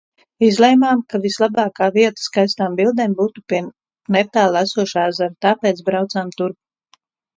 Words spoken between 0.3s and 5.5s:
Izlēmām, ka vislabākā vieta skaistām bildēm būtu pie netālu esošā ezera,